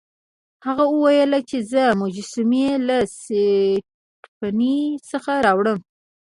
هغه 0.65 0.83
وویل 0.93 1.31
چې 1.49 1.57
زه 1.71 1.83
مجسمې 2.01 2.67
له 2.87 2.97
سټپني 3.17 4.77
څخه 5.09 5.31
راوړم. 5.45 5.79